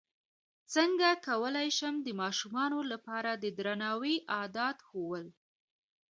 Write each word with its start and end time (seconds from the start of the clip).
څنګه 0.75 1.09
کولی 1.27 1.69
شم 1.77 1.95
د 2.05 2.07
ماشومانو 2.21 2.79
لپاره 2.91 3.31
د 3.43 3.45
درناوي 3.57 4.15
عادت 4.33 4.77
ښوول 4.87 5.25